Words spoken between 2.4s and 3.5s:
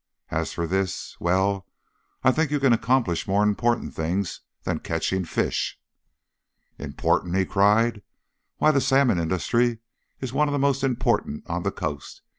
you can accomplish more